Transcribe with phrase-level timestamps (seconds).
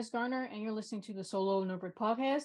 [0.00, 2.44] I'm Garner, and you're listening to the Solo Notebook Podcast.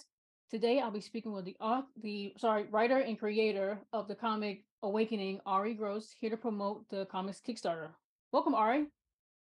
[0.52, 4.66] Today, I'll be speaking with the author, the sorry writer and creator of the comic
[4.84, 7.88] Awakening, Ari Gross, here to promote the comics Kickstarter.
[8.34, 8.88] Welcome, Ari.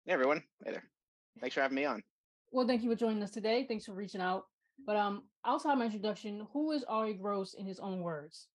[0.08, 0.86] Hey everyone, hey there.
[1.40, 2.02] Thanks for having me on.
[2.52, 3.66] Well, thank you for joining us today.
[3.68, 4.46] Thanks for reaching out.
[4.88, 8.48] But um, outside my introduction, who is Ari Gross in his own words?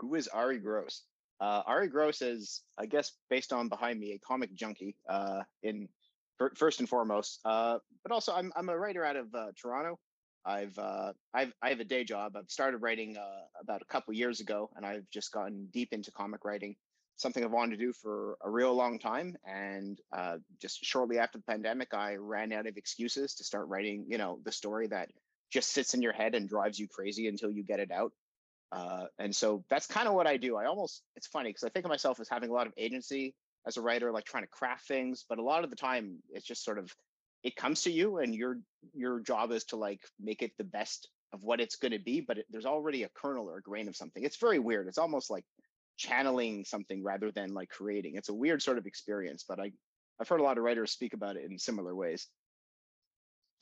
[0.00, 1.04] Who is Ari Gross?
[1.40, 4.96] Uh, Ari Gross is, I guess, based on behind me, a comic junkie.
[5.08, 5.88] Uh, in
[6.54, 9.98] first and foremost, uh, but also I'm I'm a writer out of uh, Toronto.
[10.44, 12.36] I've uh, I've I have a day job.
[12.36, 16.10] I've started writing uh, about a couple years ago, and I've just gotten deep into
[16.10, 16.76] comic writing.
[17.16, 21.38] Something I've wanted to do for a real long time, and uh, just shortly after
[21.38, 24.04] the pandemic, I ran out of excuses to start writing.
[24.08, 25.08] You know, the story that
[25.50, 28.12] just sits in your head and drives you crazy until you get it out.
[28.72, 30.56] Uh, and so that's kind of what I do.
[30.56, 33.34] I almost it's funny because I think of myself as having a lot of agency
[33.66, 36.46] as a writer, like trying to craft things, but a lot of the time it's
[36.46, 36.94] just sort of
[37.42, 38.58] it comes to you, and your
[38.94, 42.20] your job is to like make it the best of what it's going to be.
[42.20, 44.24] But it, there's already a kernel or a grain of something.
[44.24, 44.88] It's very weird.
[44.88, 45.44] It's almost like
[45.96, 48.14] channeling something rather than like creating.
[48.16, 49.72] It's a weird sort of experience, but I
[50.20, 52.28] I've heard a lot of writers speak about it in similar ways.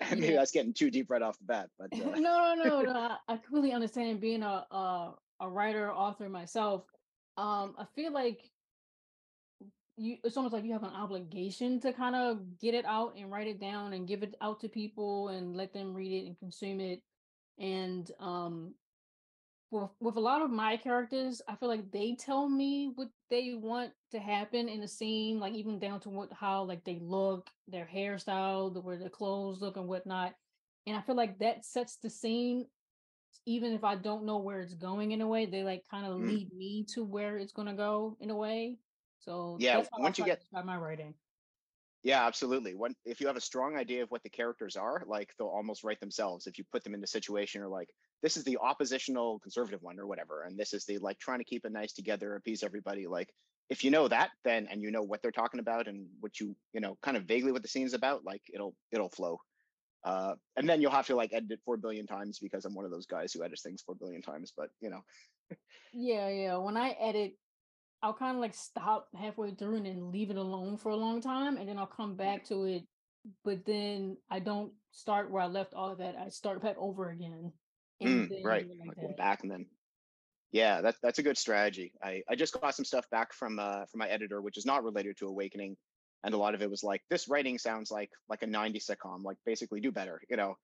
[0.11, 0.37] Maybe yeah.
[0.37, 2.19] that's getting too deep right off the bat, but uh...
[2.19, 2.93] no, no, no, no.
[2.93, 6.85] I, I completely understand being a, a a writer author myself.
[7.37, 8.41] Um, I feel like
[9.97, 13.31] you it's almost like you have an obligation to kind of get it out and
[13.31, 16.39] write it down and give it out to people and let them read it and
[16.39, 17.03] consume it.
[17.59, 18.75] And um
[19.71, 23.55] with, with a lot of my characters i feel like they tell me what they
[23.55, 27.51] want to happen in a scene like even down to what how like they look
[27.67, 30.35] their hairstyle the way their clothes look and whatnot.
[30.87, 32.67] And i feel like that sets the scene
[33.47, 36.19] even if i don't know where it's going in a way they like kind of
[36.19, 36.29] mm.
[36.29, 38.79] lead me to where it's going to go in a way
[39.25, 41.15] so yeah, once you get my writing.
[42.03, 42.75] Yeah, absolutely.
[42.75, 45.85] When if you have a strong idea of what the characters are, like they'll almost
[45.85, 46.47] write themselves.
[46.47, 47.89] If you put them in a situation or like
[48.23, 51.45] this is the oppositional conservative one or whatever, and this is the like trying to
[51.45, 53.07] keep it nice together, appease everybody.
[53.07, 53.31] Like
[53.71, 56.55] if you know that, then and you know what they're talking about and what you
[56.75, 59.39] you know kind of vaguely what the scene's about, like it'll it'll flow.
[60.05, 62.85] Uh, and then you'll have to like edit it four billion times because I'm one
[62.85, 64.53] of those guys who edits things four billion times.
[64.55, 65.01] But you know.
[65.95, 66.57] yeah, yeah.
[66.59, 67.33] When I edit
[68.05, 71.23] I'll kind of like stop halfway through and then leave it alone for a long
[71.23, 72.83] time, and then I'll come back to it.
[73.45, 76.15] But then I don't start where I left all of that.
[76.15, 77.51] I start back over again.
[78.03, 79.65] Mm, right, like back and then.
[80.53, 81.95] Yeah, that's that's a good strategy.
[82.03, 84.85] I I just got some stuff back from uh from my editor, which is not
[84.85, 85.75] related to Awakening,
[86.25, 89.25] and a lot of it was like this writing sounds like like a 90 sitcom,
[89.25, 90.57] like basically do better, you know.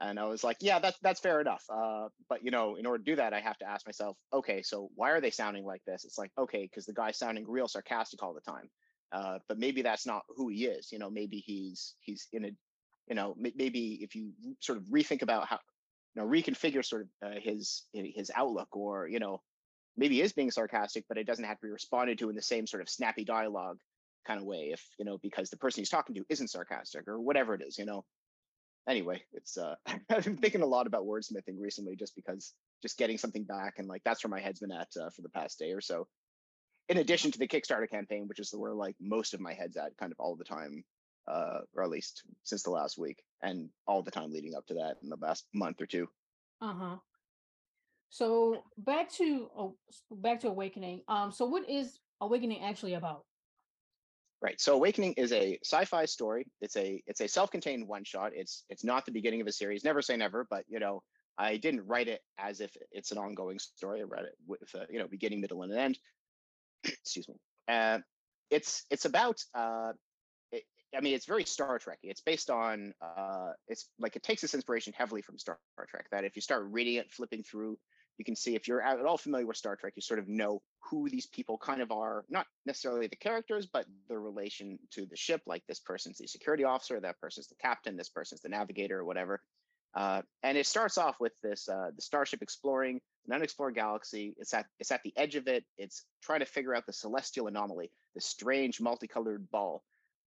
[0.00, 1.64] And I was like, yeah, that's that's fair enough.
[1.68, 4.62] Uh, but you know, in order to do that, I have to ask myself, okay,
[4.62, 6.04] so why are they sounding like this?
[6.04, 8.70] It's like, okay, because the guy's sounding real sarcastic all the time.
[9.12, 10.90] Uh, but maybe that's not who he is.
[10.90, 12.50] You know, maybe he's he's in a,
[13.08, 15.58] you know, maybe if you sort of rethink about how,
[16.14, 19.42] you know, reconfigure sort of uh, his his outlook, or you know,
[19.98, 22.66] maybe is being sarcastic, but it doesn't have to be responded to in the same
[22.66, 23.78] sort of snappy dialogue
[24.26, 24.70] kind of way.
[24.72, 27.76] If you know, because the person he's talking to isn't sarcastic or whatever it is,
[27.76, 28.06] you know
[28.88, 29.74] anyway, it's uh
[30.10, 33.88] I've been thinking a lot about wordsmithing recently just because just getting something back and
[33.88, 36.06] like that's where my head's been at uh, for the past day or so.
[36.88, 39.96] In addition to the Kickstarter campaign, which is where like most of my head's at
[39.96, 40.82] kind of all the time,
[41.28, 44.74] uh, or at least since the last week and all the time leading up to
[44.74, 46.08] that in the last month or two.
[46.60, 46.96] Uh-huh.
[48.10, 49.76] So back to oh,
[50.10, 51.02] back to awakening.
[51.06, 53.24] Um, so what is awakening actually about?
[54.42, 54.58] Right.
[54.58, 56.46] So Awakening is a sci-fi story.
[56.62, 58.32] It's a it's a self-contained one-shot.
[58.34, 59.84] It's it's not the beginning of a series.
[59.84, 61.02] Never say never, but you know,
[61.36, 64.00] I didn't write it as if it's an ongoing story.
[64.00, 65.98] I read it with a, you know beginning, middle, and an end.
[66.84, 67.34] Excuse me.
[67.68, 67.98] Uh,
[68.50, 69.42] it's it's about.
[69.54, 69.92] Uh,
[70.52, 70.64] it,
[70.96, 71.98] I mean, it's very Star Trek.
[72.02, 72.94] It's based on.
[73.02, 75.58] Uh, it's like it takes its inspiration heavily from Star
[75.88, 76.06] Trek.
[76.12, 77.78] That if you start reading it, flipping through
[78.20, 80.60] you can see if you're at all familiar with Star Trek, you sort of know
[80.90, 85.16] who these people kind of are, not necessarily the characters, but the relation to the
[85.16, 85.40] ship.
[85.46, 89.06] Like this person's the security officer, that person's the captain, this person's the navigator, or
[89.06, 89.40] whatever.
[89.94, 94.34] Uh, and it starts off with this uh, the starship exploring an unexplored galaxy.
[94.36, 95.64] It's at it's at the edge of it.
[95.78, 99.82] It's trying to figure out the celestial anomaly, the strange multicolored ball.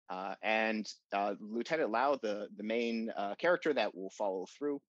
[0.09, 4.81] Uh, and uh, Lieutenant Lau, the the main uh, character that will follow through,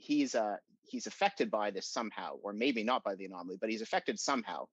[0.00, 3.82] he's uh, he's affected by this somehow, or maybe not by the anomaly, but he's
[3.82, 4.66] affected somehow.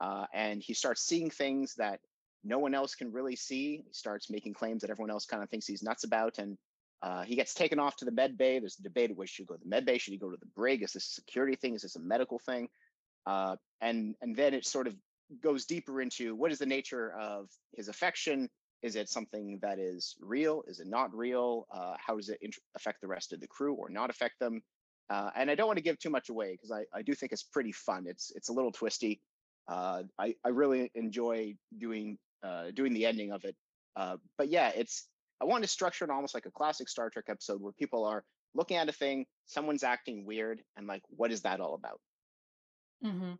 [0.00, 2.00] Uh, and he starts seeing things that
[2.44, 3.82] no one else can really see.
[3.86, 6.38] He starts making claims that everyone else kind of thinks he's nuts about.
[6.38, 6.56] And
[7.02, 8.58] uh, he gets taken off to the med bay.
[8.58, 9.98] There's a debate where should he go to the med bay?
[9.98, 10.82] Should he go to the brig?
[10.82, 11.74] Is this a security thing?
[11.74, 12.68] Is this a medical thing?
[13.26, 14.94] Uh, and and then it sort of
[15.42, 18.48] goes deeper into what is the nature of his affection
[18.82, 20.62] Is it something that is real?
[20.68, 21.66] Is it not real?
[21.70, 22.38] Uh, how does it
[22.76, 24.62] affect the rest of the crew or not affect them?
[25.10, 27.32] Uh, and I don't want to give too much away because I, I do think
[27.32, 28.06] it's pretty fun.
[28.06, 29.20] It's it's a little twisty.
[29.66, 33.56] Uh, I I really enjoy doing uh, doing the ending of it.
[33.96, 35.08] Uh, but yeah, it's
[35.40, 38.24] I want to structure it almost like a classic Star Trek episode where people are
[38.54, 42.00] looking at a thing, someone's acting weird, and like, what is that all about?
[43.02, 43.34] hmm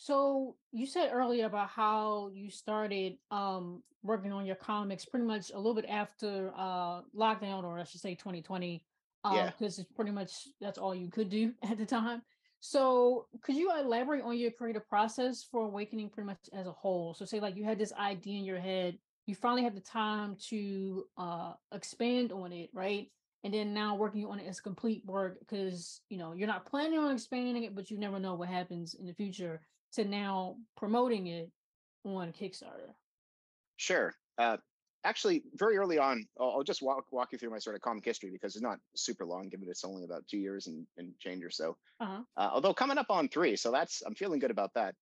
[0.00, 5.50] So you said earlier about how you started um working on your comics pretty much
[5.50, 8.84] a little bit after uh lockdown or I should say 2020
[9.24, 12.22] um Yeah, because it's pretty much that's all you could do at the time.
[12.60, 17.14] So could you elaborate on your creative process for awakening pretty much as a whole?
[17.14, 20.36] So say like you had this idea in your head, you finally had the time
[20.50, 23.10] to uh expand on it, right?
[23.44, 27.00] And then now working on it as complete work because you know you're not planning
[27.00, 29.60] on expanding it, but you never know what happens in the future
[29.92, 31.50] to now promoting it
[32.04, 32.94] on Kickstarter.
[33.76, 34.14] sure.
[34.38, 34.56] Uh,
[35.04, 38.04] actually, very early on, I'll, I'll just walk walk you through my sort of comic
[38.04, 41.44] history because it's not super long, given it's only about two years and, and change
[41.44, 41.76] or so.
[42.00, 42.22] Uh-huh.
[42.36, 44.94] Uh, although coming up on three, so that's I'm feeling good about that.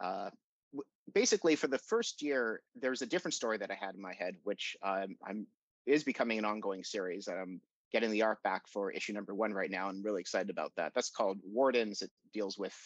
[0.00, 0.30] Uh,
[0.72, 4.14] w- basically, for the first year, there's a different story that I had in my
[4.14, 5.46] head, which um, I'm
[5.86, 7.28] is becoming an ongoing series.
[7.28, 7.60] And I'm
[7.92, 10.92] getting the art back for issue number one right now, and really excited about that.
[10.94, 12.02] That's called Wardens.
[12.02, 12.76] It deals with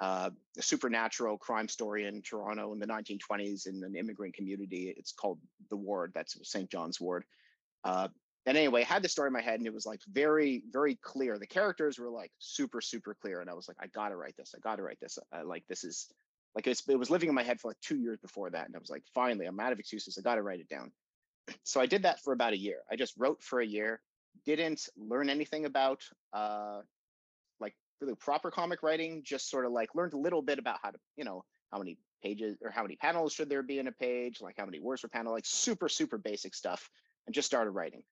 [0.00, 4.92] uh, a supernatural crime story in Toronto in the 1920s in an immigrant community.
[4.96, 5.38] It's called
[5.70, 6.12] The Ward.
[6.14, 6.70] That's St.
[6.70, 7.24] John's Ward.
[7.84, 8.08] Uh,
[8.44, 10.96] and anyway, I had the story in my head and it was like very, very
[10.96, 11.38] clear.
[11.38, 13.40] The characters were like super, super clear.
[13.40, 14.54] And I was like, I gotta write this.
[14.56, 15.18] I gotta write this.
[15.44, 16.08] Like this is
[16.54, 18.66] like it was living in my head for like two years before that.
[18.66, 20.18] And I was like, finally, I'm out of excuses.
[20.18, 20.90] I gotta write it down.
[21.64, 22.78] So I did that for about a year.
[22.90, 24.00] I just wrote for a year,
[24.46, 26.02] didn't learn anything about
[26.32, 26.80] uh
[28.02, 30.98] really proper comic writing, just sort of like learned a little bit about how to,
[31.16, 34.40] you know, how many pages or how many panels should there be in a page,
[34.40, 36.90] like how many words per panel, like super, super basic stuff,
[37.26, 38.02] and just started writing.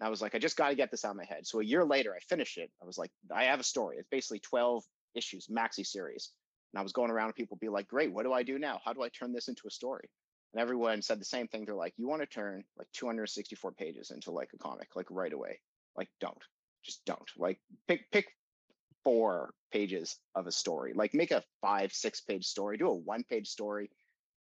[0.00, 1.46] And I was like, I just got to get this out of my head.
[1.46, 2.70] So a year later, I finished it.
[2.80, 3.96] I was like, I have a story.
[3.98, 4.84] It's basically 12
[5.14, 6.30] issues, maxi series.
[6.72, 8.80] And I was going around and people be like, great, what do I do now?
[8.84, 10.08] How do I turn this into a story?
[10.52, 11.64] And everyone said the same thing.
[11.64, 15.32] They're like, you want to turn like 264 pages into like a comic, like right
[15.32, 15.60] away.
[15.96, 16.42] Like, don't.
[16.84, 17.30] Just don't.
[17.36, 17.58] Like
[17.88, 18.26] pick pick
[19.04, 20.92] four pages of a story.
[20.94, 23.90] Like make a five, six page story, do a one page story,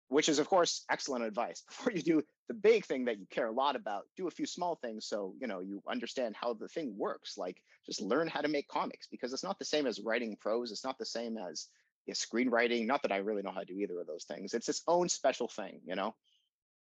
[0.09, 1.61] which is of course excellent advice.
[1.67, 4.45] Before you do the big thing that you care a lot about, do a few
[4.45, 7.37] small things so you know you understand how the thing works.
[7.37, 10.71] Like just learn how to make comics because it's not the same as writing prose.
[10.71, 11.67] It's not the same as
[12.11, 12.85] screenwriting.
[12.85, 14.53] Not that I really know how to do either of those things.
[14.53, 16.15] It's its own special thing, you know.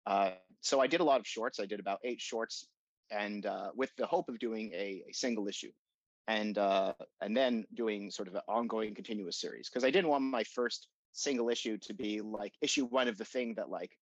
[0.04, 1.58] Uh, so I did a lot of shorts.
[1.60, 2.68] I did about eight shorts,
[3.10, 5.70] and uh, with the hope of doing a, a single issue
[6.28, 10.24] and uh, and then doing sort of an ongoing continuous series because I didn't want
[10.24, 13.96] my first single issue to be like issue one of the thing that like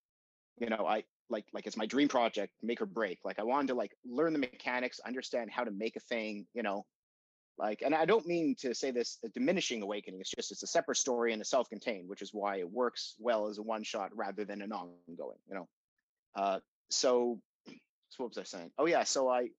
[0.59, 3.19] you know I like like it's my dream project make or break.
[3.25, 6.63] Like I wanted to like learn the mechanics understand how to make a thing you
[6.63, 6.85] know?
[7.59, 10.67] Like and I don't mean to say this a diminishing awakening it's just it's a
[10.67, 14.11] separate story and a self-contained which is why it works well as a one shot
[14.17, 15.69] rather than an ongoing you know?
[16.35, 16.59] Uh
[16.91, 17.41] so
[18.09, 18.71] so what was I saying?
[18.79, 19.51] Oh yeah so I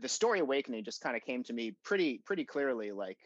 [0.00, 3.18] the story awakening just kind of came to me pretty pretty clearly like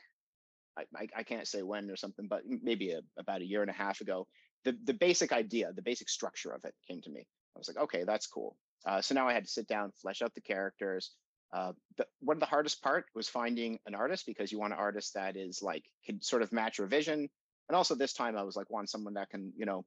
[0.78, 3.70] I, I, I can't say when or something but maybe a, about a year and
[3.70, 4.26] a half ago
[4.64, 7.26] the the basic idea the basic structure of it came to me.
[7.54, 8.56] I was like okay that's cool.
[8.84, 11.12] Uh, so now i had to sit down flesh out the characters.
[11.54, 14.78] Uh, the, one of the hardest part was finding an artist because you want an
[14.78, 17.28] artist that is like can sort of match your vision.
[17.68, 19.84] And also this time i was like want someone that can you know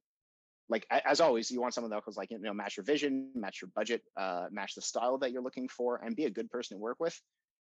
[0.70, 3.62] like as always, you want someone that was like you know match your vision, match
[3.62, 6.78] your budget, uh, match the style that you're looking for, and be a good person
[6.78, 7.20] to work with.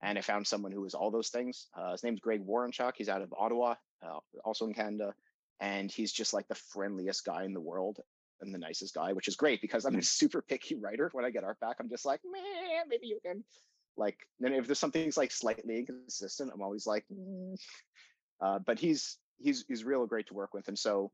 [0.01, 1.67] And I found someone who was all those things.
[1.77, 2.93] Uh, his name's Greg Warrenchuk.
[2.95, 3.75] He's out of Ottawa,
[4.05, 5.13] uh, also in Canada,
[5.59, 7.99] and he's just like the friendliest guy in the world
[8.41, 11.09] and the nicest guy, which is great because I'm a super picky writer.
[11.11, 13.43] When I get art back, I'm just like, man, maybe you can.
[13.97, 17.55] Like, then if there's something's like slightly inconsistent, I'm always like, "Mm."
[18.41, 21.11] uh, but he's he's he's real great to work with, and so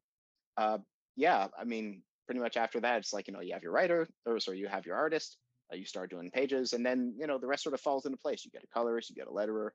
[0.58, 0.80] uh,
[1.16, 4.08] yeah, I mean, pretty much after that, it's like, you know, you have your writer,
[4.26, 5.38] or sorry, you have your artist,
[5.72, 8.18] uh, you start doing pages, and then, you know, the rest sort of falls into
[8.18, 8.46] place.
[8.46, 9.70] You get a colorist, you get a letterer.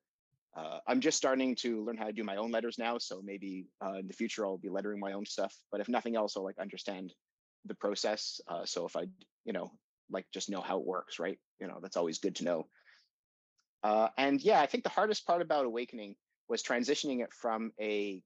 [0.56, 2.96] Uh, I'm just starting to learn how to do my own letters now.
[2.96, 5.54] So maybe uh, in the future, I'll be lettering my own stuff.
[5.70, 7.12] But if nothing else, I'll like understand
[7.66, 8.40] the process.
[8.48, 9.02] Uh, so if I,
[9.44, 9.70] you know,
[10.10, 11.38] like just know how it works, right?
[11.60, 12.66] You know, that's always good to know.
[13.82, 16.16] Uh, and yeah, I think the hardest part about Awakening
[16.48, 18.22] was transitioning it from a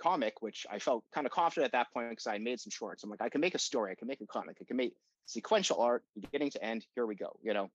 [0.00, 3.04] comic, which I felt kind of confident at that point because I made some shorts.
[3.04, 4.94] I'm like, I can make a story, I can make a comic, I can make
[5.26, 6.86] sequential art, beginning to end.
[6.94, 7.36] Here we go.
[7.42, 7.70] You know,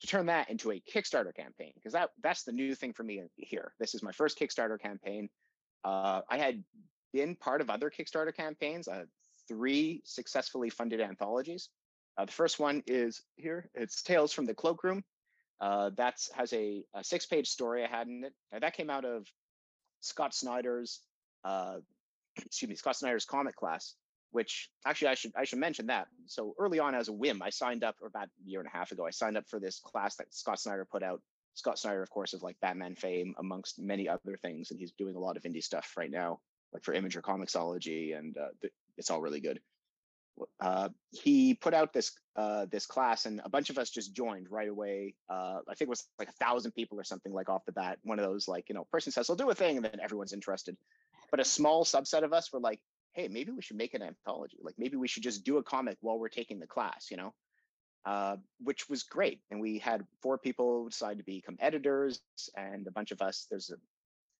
[0.00, 3.22] to turn that into a Kickstarter campaign because that that's the new thing for me
[3.36, 3.72] here.
[3.78, 5.28] This is my first Kickstarter campaign.
[5.84, 6.62] Uh, I had
[7.12, 9.04] been part of other Kickstarter campaigns, uh,
[9.48, 11.68] three successfully funded anthologies.
[12.16, 13.70] Uh, the first one is here.
[13.74, 15.02] It's Tales from the Cloakroom.
[15.60, 18.32] Uh, that's has a, a six-page story I had in it.
[18.54, 19.26] Uh, that came out of
[20.00, 21.00] Scott Snyder's,
[21.48, 21.76] uh,
[22.44, 23.94] excuse me, Scott Snyder's comic class.
[24.30, 26.06] Which actually I should I should mention that.
[26.26, 28.76] So early on, as a whim, I signed up, or about a year and a
[28.76, 31.22] half ago, I signed up for this class that Scott Snyder put out.
[31.54, 35.16] Scott Snyder, of course, of like Batman fame, amongst many other things, and he's doing
[35.16, 36.40] a lot of indie stuff right now,
[36.74, 39.60] like for Image or Comixology, and uh, th- it's all really good
[40.60, 44.50] uh, he put out this uh, this class, and a bunch of us just joined
[44.50, 45.14] right away.
[45.28, 47.98] Uh, I think it was like a thousand people or something like off the bat.
[48.02, 50.32] One of those like you know, person says, "I'll do a thing," and then everyone's
[50.32, 50.76] interested.
[51.30, 52.80] But a small subset of us were like,
[53.12, 54.58] "Hey, maybe we should make an anthology.
[54.62, 57.34] Like maybe we should just do a comic while we're taking the class," you know.
[58.04, 62.20] Uh, which was great, and we had four people decide to become editors,
[62.56, 63.46] and a bunch of us.
[63.50, 63.76] There's a,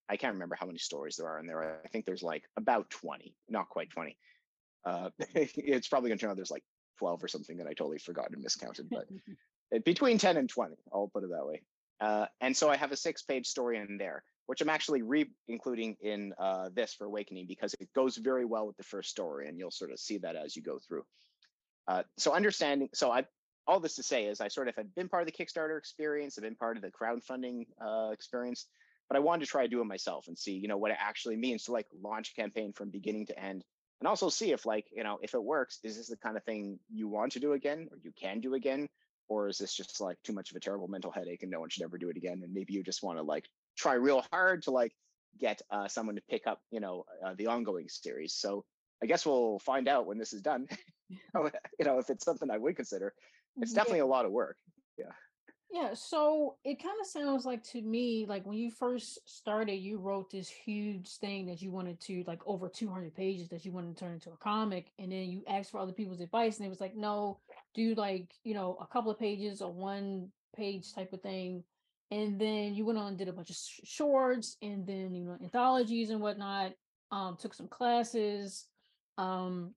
[0.09, 1.81] I can't remember how many stories there are in there.
[1.85, 4.17] I think there's like about twenty, not quite twenty
[4.85, 6.65] uh, it's probably going to turn out there's like
[6.99, 9.07] 12 or something that I totally forgot and miscounted, but
[9.85, 11.63] between 10 and 20, I'll put it that way.
[12.01, 15.27] Uh, and so I have a six page story in there, which I'm actually re
[15.49, 19.49] including in uh, this for Awakening because it goes very well with the first story,
[19.49, 21.05] and you'll sort of see that as you go through.
[21.87, 23.25] Uh, so understanding, so I
[23.67, 26.39] all this to say is I sort of had been part of the Kickstarter experience,
[26.39, 28.67] I've been part of the crowdfunding uh, experience,
[29.09, 30.97] but I wanted to try to do it myself and see, you know, what it
[31.01, 33.65] actually means to like launch a campaign from beginning to end
[34.01, 36.45] and also see if like you know if it works is this the kind of
[36.45, 38.89] thing you want to do again or you can do again
[39.29, 41.69] or is this just like too much of a terrible mental headache and no one
[41.69, 42.41] should ever do it again?
[42.43, 44.93] And maybe you just want to like try real hard to like
[45.39, 48.35] get uh, someone to pick up you know uh, the ongoing series.
[48.35, 48.65] So
[49.03, 50.67] i guess we'll find out when this is done.
[51.79, 53.15] You know if it's something i would consider.
[53.57, 54.57] It's definitely a lot of work.
[54.99, 55.13] Yeah.
[55.71, 59.99] Yeah, so it kind of sounds like to me, like when you first started, you
[59.99, 63.95] wrote this huge thing that you wanted to, like over 200 pages that you wanted
[63.95, 64.93] to turn into a comic.
[64.99, 67.39] And then you asked for other people's advice, and it was like, no,
[67.75, 71.65] do like, you know, a couple of pages or one page type of thing.
[72.11, 75.25] And then you went on and did a bunch of sh- shorts and then, you
[75.25, 76.73] know, anthologies and whatnot,
[77.11, 78.67] um, took some classes.
[79.19, 79.75] Um,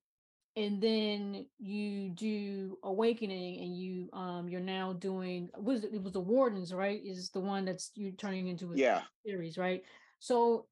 [0.58, 6.14] and then you do awakening and you um you're now doing was it, it was
[6.14, 9.84] the wardens right is the one that's you turning into a yeah series right
[10.20, 10.66] so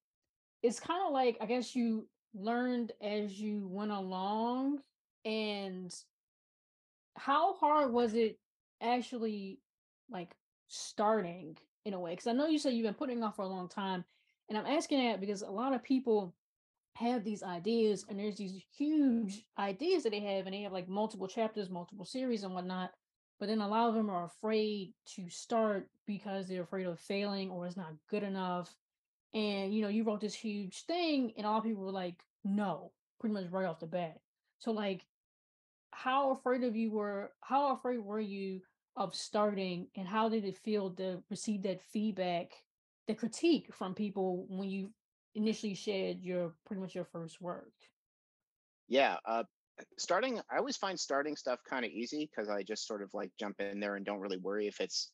[0.64, 4.80] it's kind of like i guess you learned as you went along
[5.24, 5.94] and
[7.20, 8.40] how hard was it
[8.82, 9.60] actually
[10.10, 10.36] like
[10.68, 12.12] starting in a way?
[12.12, 14.04] Because i know you said you've been putting off for a long time
[14.50, 16.36] and i'm asking that because a lot of people
[16.96, 20.90] have these ideas and there's these huge ideas that they have and they have like
[20.90, 22.92] multiple chapters multiple series and whatnot
[23.40, 27.50] but then a lot of them are afraid to start because they're afraid of failing
[27.50, 28.74] or it's not good enough
[29.34, 32.22] and you know you wrote this huge thing and a lot of people were like
[32.44, 34.18] no pretty much right off the bat.
[34.60, 35.06] So like
[35.92, 38.62] how afraid of you were how afraid were you
[38.96, 42.52] of starting and how did it feel to receive that feedback
[43.08, 44.92] the critique from people when you
[45.36, 47.72] initially shared your pretty much your first work?
[48.88, 49.44] Yeah, uh,
[49.98, 50.40] starting.
[50.52, 53.60] I always find starting stuff kind of easy because I just sort of like jump
[53.60, 55.12] in there and don't really worry if it's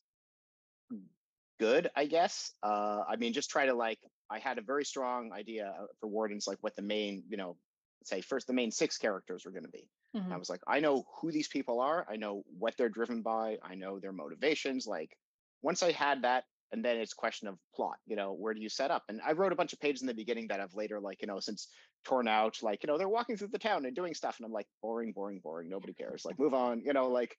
[1.58, 1.90] good.
[1.96, 2.52] I guess.
[2.62, 3.98] Uh, I mean, just try to like.
[4.30, 7.56] I had a very strong idea uh, for Wardens, like what the main, you know,
[8.04, 9.88] say first the main six characters were going to be.
[10.14, 10.32] Mm-hmm.
[10.32, 12.06] I was like, I know who these people are.
[12.10, 13.58] I know what they're driven by.
[13.62, 14.86] I know their motivations.
[14.86, 15.16] Like
[15.62, 18.68] once I had that and then it's question of plot you know where do you
[18.68, 21.00] set up and i wrote a bunch of pages in the beginning that i've later
[21.00, 21.68] like you know since
[22.04, 24.52] torn out like you know they're walking through the town and doing stuff and i'm
[24.52, 27.36] like boring boring boring nobody cares like move on you know like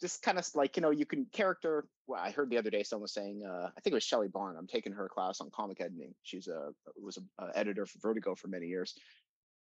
[0.00, 2.82] just kind of like you know you can character well i heard the other day
[2.82, 5.50] someone was saying uh, i think it was shelly bond i'm taking her class on
[5.54, 8.94] comic editing she's a was a, a editor for vertigo for many years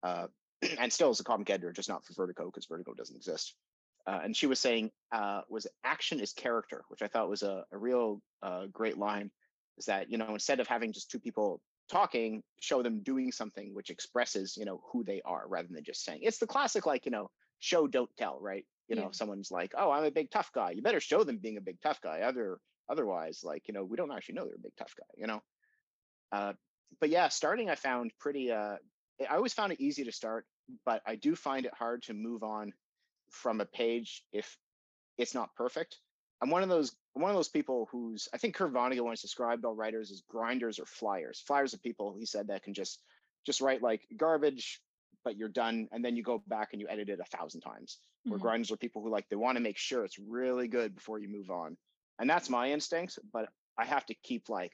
[0.03, 0.27] uh,
[0.79, 3.55] and still is a comic editor just not for vertigo because vertigo doesn't exist
[4.07, 7.65] uh, and she was saying uh, was action is character, which I thought was a,
[7.73, 9.31] a real uh, great line.
[9.79, 11.61] Is that you know instead of having just two people
[11.91, 16.05] talking, show them doing something which expresses you know who they are rather than just
[16.05, 16.21] saying.
[16.23, 18.65] It's the classic like you know show don't tell, right?
[18.89, 19.13] You know, yeah.
[19.13, 20.71] someone's like, oh, I'm a big tough guy.
[20.71, 22.21] You better show them being a big tough guy.
[22.21, 22.59] Other
[22.89, 25.07] otherwise, like you know, we don't actually know they're a big tough guy.
[25.19, 25.43] You know.
[26.31, 26.53] Uh,
[27.01, 28.53] but yeah, starting I found pretty.
[28.53, 28.77] Uh,
[29.21, 30.45] I always found it easy to start,
[30.85, 32.73] but I do find it hard to move on
[33.31, 34.57] from a page if
[35.19, 35.99] it's not perfect.
[36.43, 39.65] I'm one of those one of those people who's I think Kurt Vonnegut once described
[39.65, 41.43] all writers as grinders or flyers.
[41.47, 43.01] Flyers are people he said that can just
[43.47, 44.81] just write like garbage,
[45.25, 47.99] but you're done, and then you go back and you edit it a thousand times.
[47.99, 48.33] Mm-hmm.
[48.33, 51.19] Where grinders are people who like they want to make sure it's really good before
[51.19, 51.77] you move on,
[52.19, 53.19] and that's my instinct.
[53.33, 54.73] But I have to keep like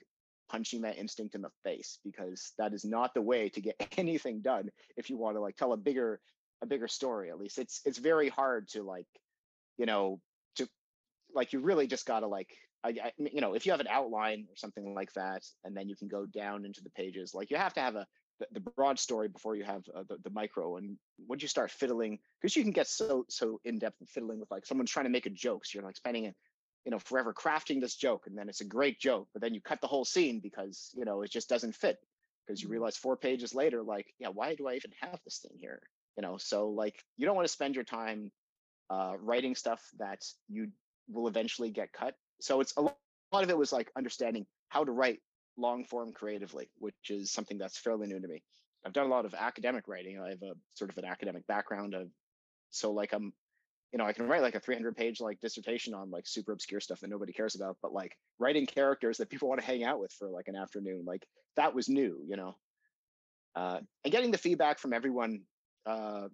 [0.53, 4.39] punching that instinct in the face because that is not the way to get anything
[4.41, 6.21] done if you want to like tell a bigger
[6.61, 9.07] a bigger story at least it's it's very hard to like
[9.77, 10.19] you know,
[10.55, 10.67] to
[11.33, 12.49] like you really just gotta like
[12.83, 15.89] I, I you know if you have an outline or something like that, and then
[15.89, 17.33] you can go down into the pages.
[17.33, 18.07] Like you have to have a
[18.39, 21.69] the, the broad story before you have uh, the, the micro and once you start
[21.69, 25.11] fiddling because you can get so so in depth fiddling with like someone's trying to
[25.11, 26.25] make a joke so you're like spending
[26.85, 29.61] you know forever crafting this joke and then it's a great joke but then you
[29.61, 31.97] cut the whole scene because you know it just doesn't fit
[32.45, 32.71] because you Mhm.
[32.73, 35.81] realize four pages later like yeah why do i even have this thing here?
[36.17, 38.31] You know so like you don't want to spend your time
[38.89, 40.71] uh, writing stuff that you
[41.09, 42.15] will eventually get cut.
[42.41, 42.97] So it's a lot
[43.33, 45.21] of it was like understanding how to write
[45.57, 48.43] long form creatively which is something that's fairly new to me.
[48.85, 50.19] I've done a lot of academic writing.
[50.19, 52.09] I have a sort of an academic background of
[52.69, 53.33] so like i'm
[53.93, 56.79] you know, I can write like a 300 page like dissertation on like super obscure
[56.79, 59.99] stuff that nobody cares about, but like writing characters that people want to hang out
[59.99, 62.55] with for like an afternoon, like that was new, you know.
[63.55, 65.41] Uh, and getting the feedback from everyone,
[65.85, 66.27] uh,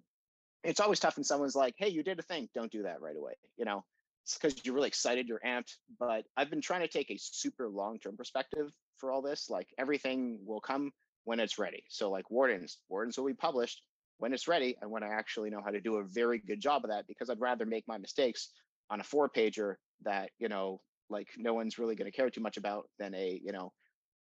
[0.64, 2.48] it's always tough when someone's like, "Hey, you did a thing.
[2.54, 3.84] Don't do that right away." You know,
[4.24, 5.76] it's because you're really excited, you're amped.
[5.98, 9.50] But I've been trying to take a super long term perspective for all this.
[9.50, 10.92] Like everything will come
[11.24, 11.84] when it's ready.
[11.90, 13.82] So like Wardens, Wardens will be published
[14.20, 16.84] when it's ready and when I actually know how to do a very good job
[16.84, 17.06] of that.
[17.08, 18.52] Because I'd rather make my mistakes
[18.90, 22.42] on a four pager that you know, like no one's really going to care too
[22.42, 23.72] much about than a you know,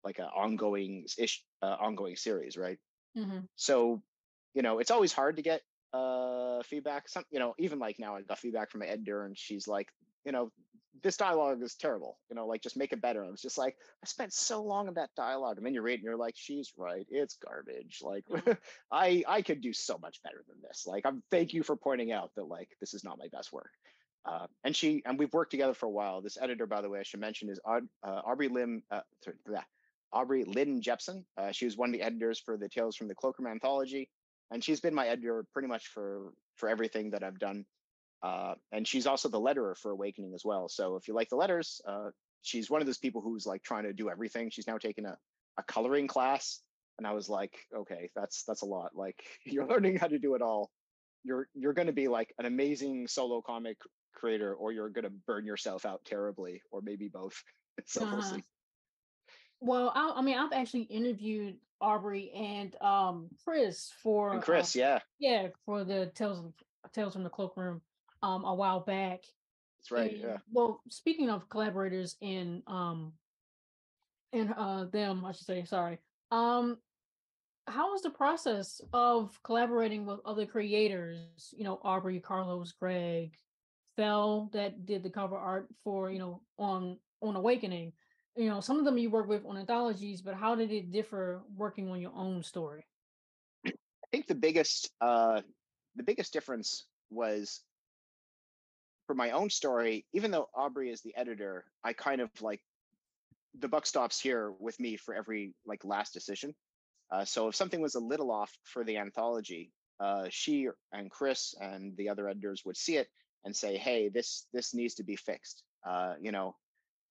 [0.04, 2.78] like an ongoing ish, uh, ongoing series, right?
[3.16, 3.49] Mhm.
[3.56, 4.02] So,
[4.54, 7.09] you know, it's always hard to get uh feedback.
[7.09, 9.92] Some, you know, even like now I got feedback from my editor and she's like,
[10.25, 10.50] you know,
[11.03, 12.19] this dialogue is terrible.
[12.29, 13.21] You know, like just make it better.
[13.21, 15.57] And I was just like, I spent so long on that dialogue.
[15.57, 17.07] And then you read and you're like, she's right.
[17.11, 18.01] It's garbage.
[18.03, 18.25] Like.
[18.92, 20.85] I I could do so much better than this.
[20.87, 23.71] Like I'm thank you for pointing out that like this is not my best work.
[24.25, 26.21] Uh, and she and we've worked together for a while.
[26.21, 28.83] This editor, by the way, I should mention is Aud- uh, Aubrey Lim.
[28.90, 29.62] Uh, sorry, blah,
[30.12, 31.25] Aubrey Lynn Jepson.
[31.38, 34.11] Uh, she was one of the editors for the Tales from the Cloakroom anthology,
[34.51, 37.64] and she's been my editor pretty much for for everything that I've done.
[38.22, 40.68] Uh, and she's also the letterer for Awakening as well.
[40.68, 42.11] So if you like the letters, uh,
[42.42, 44.50] she's one of those people who's like trying to do everything.
[44.50, 45.16] She's now taken a,
[45.59, 46.61] a coloring class,
[46.98, 48.94] and I was like, okay, that's that's a lot.
[48.94, 50.70] Like you're learning how to do it all.
[51.24, 53.78] You're you're going to be like an amazing solo comic
[54.14, 57.42] creator, or you're going to burn yourself out terribly, or maybe both.
[57.87, 58.37] so we'll Uh-huh.
[58.37, 58.44] see.
[59.61, 65.00] Well, I, I mean, I've actually interviewed Aubrey and um Chris for um Chris, yeah,
[65.18, 67.80] yeah for the Tales of Tales from the Cloakroom
[68.22, 69.24] um a while back.
[69.78, 70.12] that's right.
[70.12, 70.37] And Yeah.
[70.52, 73.12] well, speaking of collaborators and um
[74.33, 75.98] and uh them, I should say, sorry.
[76.30, 76.78] Um,
[77.66, 81.54] how was the process of collaborating with other creators?
[81.56, 83.37] You know, Aubrey, Carlos, Greg,
[83.96, 87.92] Fell that did the cover art for, you know, on on Awakening.
[88.37, 91.42] You know, some of them you work with on anthologies, but how did it differ
[91.56, 92.87] working on your own story?
[93.66, 95.42] I think the biggest uh
[95.96, 97.61] the biggest difference was
[99.11, 102.61] for my own story, even though Aubrey is the editor, I kind of like
[103.59, 106.55] the buck stops here with me for every like last decision.
[107.11, 111.55] Uh, so if something was a little off for the anthology, uh, she and Chris
[111.61, 113.09] and the other editors would see it
[113.44, 116.55] and say, "Hey, this this needs to be fixed." Uh, you know,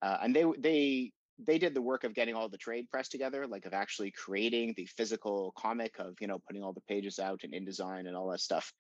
[0.02, 3.46] uh, and they they they did the work of getting all the trade press together,
[3.46, 7.42] like of actually creating the physical comic of you know putting all the pages out
[7.44, 8.72] and InDesign and all that stuff.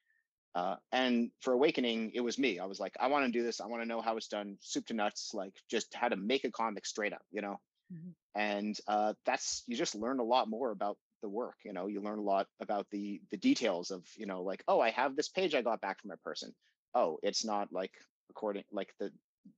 [0.56, 2.60] Uh, and for Awakening, it was me.
[2.60, 3.62] I was like, I want to do this.
[3.62, 6.44] I want to know how it's done, soup to nuts, like just how to make
[6.44, 7.60] a comic straight up, you know.
[7.94, 8.16] Mhm.
[8.36, 11.58] And uh, that's you just learn a lot more about the work.
[11.64, 14.80] You know, you learn a lot about the the details of you know, like oh,
[14.80, 16.54] I have this page I got back from a person.
[16.94, 17.94] Oh, it's not like
[18.30, 19.12] according like the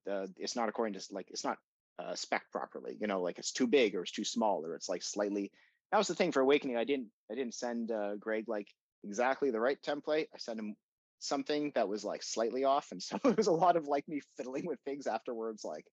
[0.05, 1.57] the it's not according to like it's not
[1.99, 2.97] uh, spec properly.
[2.99, 5.51] You know, like it's too big or it's too small or it's like slightly.
[5.91, 6.77] That was the thing for Awakening.
[6.77, 8.67] I didn't I didn't send uh, Greg like
[9.03, 10.27] exactly the right template.
[10.33, 10.75] I sent him
[11.19, 14.21] something that was like slightly off, and so it was a lot of like me
[14.37, 15.85] fiddling with things afterwards, like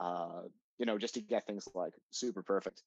[0.00, 0.42] uh,
[0.78, 2.82] you know, just to get things like super perfect.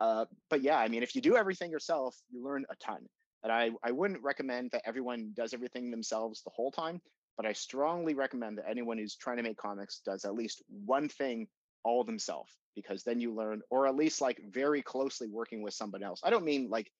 [0.00, 3.06] Uh, but yeah, I mean, if you do everything yourself, you learn a ton.
[3.42, 7.00] And I, I wouldn't recommend that everyone does everything themselves the whole time,
[7.36, 11.08] but I strongly recommend that anyone who's trying to make comics does at least one
[11.08, 11.48] thing
[11.84, 16.02] all themselves, because then you learn, or at least like very closely working with someone
[16.02, 16.20] else.
[16.22, 16.90] I don't mean like,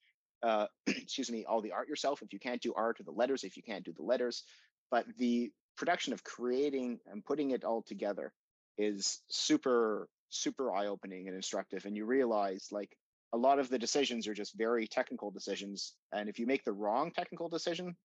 [0.43, 2.23] uh, excuse me, all the art yourself.
[2.23, 4.45] If you can't do art or the letters, if you can't do the letters,
[4.91, 8.33] but the production of creating and putting it all together
[8.77, 12.97] is super super eye-opening and instructive and you realize like
[13.33, 16.73] a lot of the decisions are just very technical decisions and if you make the
[16.73, 17.97] wrong technical decision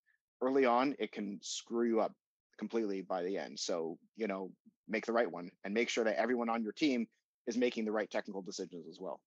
[0.41, 2.13] early on it can screw you up
[2.57, 4.49] completely by the end so you know
[4.87, 7.07] make the right one and make sure that everyone on your team
[7.45, 9.19] is making the right technical decisions as well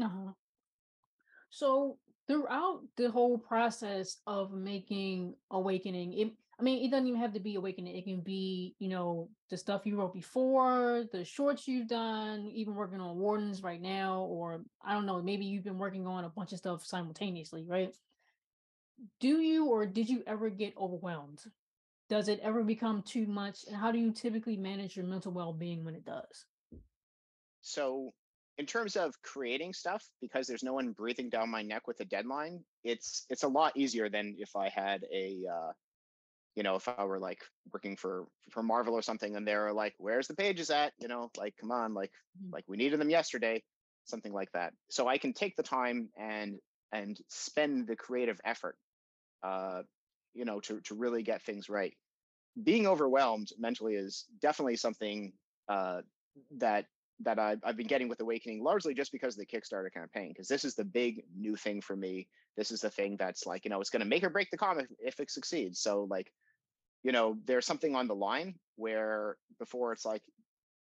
[0.00, 0.32] Uh-huh.
[1.52, 7.32] So throughout the whole process of making Awakening, it I mean, it doesn't even have
[7.34, 7.96] to be awakening.
[7.96, 12.74] It can be, you know, the stuff you wrote before, the shorts you've done, even
[12.74, 16.28] working on wardens right now, or I don't know, maybe you've been working on a
[16.28, 17.92] bunch of stuff simultaneously, right?
[19.20, 21.42] Do you or did you ever get overwhelmed?
[22.08, 23.64] Does it ever become too much?
[23.66, 26.46] And how do you typically manage your mental well-being when it does?
[27.60, 28.12] So
[28.62, 32.06] in terms of creating stuff, because there's no one breathing down my neck with a
[32.06, 35.72] deadline, it's it's a lot easier than if I had a uh,
[36.56, 39.94] you know, if I were like working for for Marvel or something, and they're like,
[39.98, 42.52] "Where's the pages at?" You know, like, come on, like, Mhm.
[42.52, 43.64] like we needed them yesterday,
[44.04, 44.74] something like that.
[44.90, 46.60] So I can take the time and
[46.92, 48.78] and spend the creative effort,
[49.42, 49.84] uh,
[50.34, 51.96] you know, to to really get things right.
[52.62, 56.02] Being overwhelmed mentally is definitely something uh,
[56.52, 56.88] that
[57.24, 60.48] that I've, I've been getting with Awakening, largely just because of the Kickstarter campaign, because
[60.48, 62.28] this is the big new thing for me.
[62.56, 64.58] This is the thing that's like, you know, it's going to make or break the
[64.58, 65.80] comic if it succeeds.
[65.80, 66.32] So like
[67.02, 70.22] you know, there's something on the line where before it's like,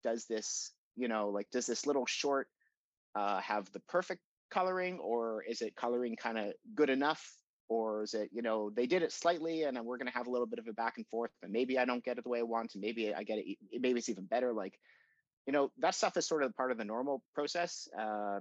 [0.02, 2.48] does this, you know, like, does this little short
[3.14, 7.34] uh, have the perfect coloring or is it coloring kind of good enough?
[7.70, 10.26] Or is it, you know, they did it slightly and then we're going to have
[10.26, 12.30] a little bit of a back and forth, but maybe I don't get it the
[12.30, 14.52] way I want and maybe I get it, maybe it's even better.
[14.52, 14.78] Like,
[15.46, 17.88] you know, that stuff is sort of part of the normal process.
[17.98, 18.40] Uh,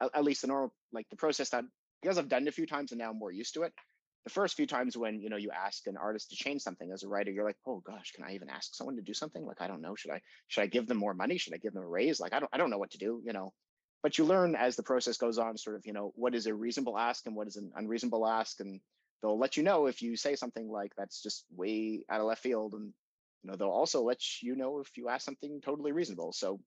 [0.00, 1.64] at, at least the normal, like the process that,
[2.02, 3.72] because I've done it a few times and now I'm more used to it.
[4.24, 7.02] The first few times when you know you ask an artist to change something as
[7.02, 9.44] a writer you're like oh gosh can i even ask someone to do something?
[9.44, 11.36] Like i don't know should i should i give them more money?
[11.36, 12.20] Should i give them a raise?
[12.20, 13.52] Like i don't i don't know what to do you know?
[14.02, 16.54] But you learn as the process goes on sort of you know what is a
[16.54, 18.80] reasonable ask and what is an unreasonable ask and
[19.20, 22.42] they'll let you know if you say something like that's just way out of left
[22.42, 22.94] field and
[23.44, 26.58] you know they'll also let you know if you ask something totally reasonable so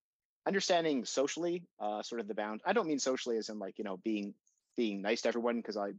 [0.48, 3.84] understanding socially uh, sort of the bound i don't mean socially as in like you
[3.84, 4.34] know being
[4.78, 5.90] being nice to everyone because i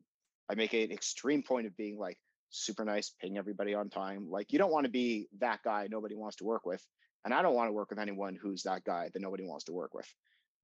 [0.49, 2.17] I make an extreme point of being like
[2.51, 4.31] super nice, paying everybody on time.
[4.31, 6.85] Like you don't want to be that guy nobody wants to work with.
[7.25, 9.73] And I don't want to work with anyone who's that guy that nobody wants to
[9.73, 10.07] work with.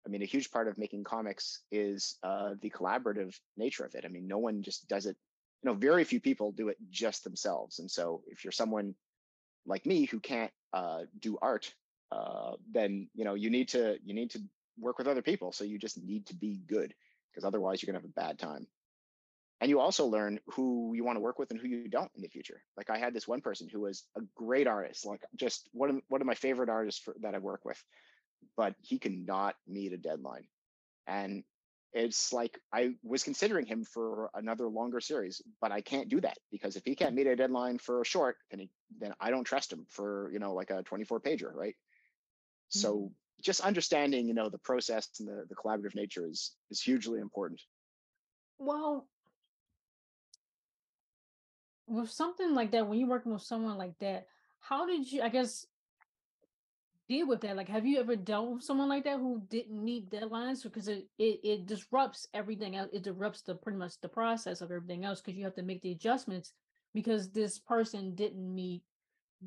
[0.07, 4.05] I mean, a huge part of making comics is uh, the collaborative nature of it.
[4.05, 5.17] I mean, no one just does it.
[5.63, 7.79] You know, very few people do it just themselves.
[7.79, 8.95] And so, if you're someone
[9.67, 11.73] like me who can't uh, do art,
[12.13, 14.41] uh, then you know you need to you need to
[14.79, 15.53] work with other people.
[15.53, 16.95] So you just need to be good
[17.31, 18.67] because otherwise you're gonna have a bad time
[19.65, 22.23] and you also learn who you want to work with and who you don't in
[22.23, 25.69] the future like i had this one person who was a great artist like just
[25.73, 27.83] one of, one of my favorite artists for, that i work with
[28.57, 30.45] but he cannot meet a deadline
[31.07, 31.45] and
[31.95, 36.37] it's like i was considering him for another longer series but i can't do that
[36.51, 39.45] because if he can't meet a deadline for a short then he, then i don't
[39.45, 42.81] trust him for you know like a 24 pager right Mhm.
[42.81, 47.21] so just understanding you know the process and the, the collaborative nature is is hugely
[47.21, 47.61] important
[48.59, 49.09] Well,
[51.87, 54.27] with something like that, when you're working with someone like that,
[54.61, 55.67] how did you, I guess,
[57.09, 57.57] deal with that?
[57.57, 60.63] Like, have you ever dealt with someone like that who didn't meet deadlines?
[60.63, 62.91] Because it it, it disrupts everything else.
[62.93, 65.83] It disrupts the pretty much the process of everything else because you have to make
[65.83, 66.53] the adjustments
[66.95, 68.83] because this person didn't meet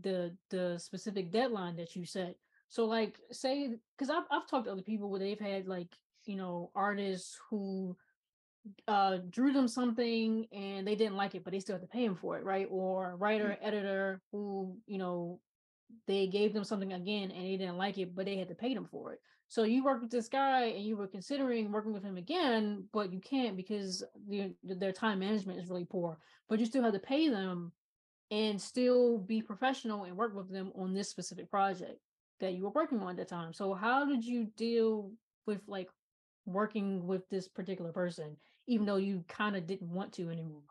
[0.02, 2.36] the the specific deadline that you set.
[2.70, 5.90] So, like, say, because I've I've talked to other people where they've had like
[6.26, 7.96] you know artists who
[8.88, 12.04] uh drew them something and they didn't like it but they still have to pay
[12.04, 15.40] him for it right or writer editor who you know
[16.08, 18.74] they gave them something again and they didn't like it but they had to pay
[18.74, 22.04] them for it so you worked with this guy and you were considering working with
[22.04, 26.18] him again but you can't because the, their time management is really poor
[26.50, 27.72] but you still have to pay them
[28.32, 32.00] and still be professional and work with them on this specific project
[32.40, 33.54] that you were working on at the time.
[33.54, 35.12] So how did you deal
[35.46, 35.90] with like
[36.46, 38.36] working with this particular person,
[38.68, 40.62] even though you kind of didn't want to anymore?